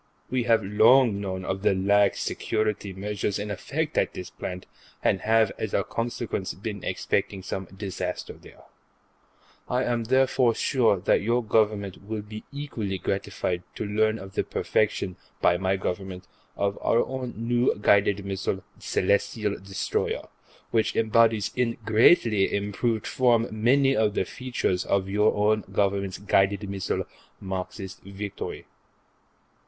We 0.31 0.45
have 0.45 0.63
long 0.63 1.21
known 1.21 1.45
of 1.45 1.61
the 1.61 1.75
lax 1.75 2.21
security 2.21 2.91
measures 2.91 3.37
in 3.37 3.51
effect 3.51 3.95
at 3.99 4.13
this 4.13 4.31
plant, 4.31 4.65
and 5.03 5.21
have, 5.21 5.51
as 5.59 5.75
a 5.75 5.83
consequence, 5.83 6.55
been 6.55 6.83
expecting 6.83 7.43
some 7.43 7.65
disaster 7.65 8.33
there. 8.33 8.63
I 9.69 9.83
am 9.83 10.05
therefore 10.05 10.55
sure 10.55 10.97
that 11.01 11.21
your 11.21 11.45
Government 11.45 12.01
will 12.03 12.23
be 12.23 12.43
equally 12.51 12.97
gratified 12.97 13.61
to 13.75 13.85
learn 13.85 14.17
of 14.17 14.33
the 14.33 14.43
perfection, 14.43 15.17
by 15.39 15.57
my 15.57 15.75
Government, 15.77 16.27
of 16.57 16.79
our 16.81 17.05
own 17.05 17.35
new 17.37 17.75
guided 17.79 18.25
missile 18.25 18.63
Celestial 18.79 19.59
Destroyer, 19.59 20.29
which 20.71 20.95
embodies, 20.95 21.51
in 21.55 21.77
greatly 21.85 22.51
improved 22.51 23.05
form, 23.05 23.47
many 23.51 23.95
of 23.95 24.15
the 24.15 24.25
features 24.25 24.83
of 24.83 25.07
your 25.07 25.35
own 25.35 25.61
Government's 25.71 26.17
guided 26.17 26.67
missile 26.67 27.03
Marxist 27.39 28.01
Victory. 28.01 28.65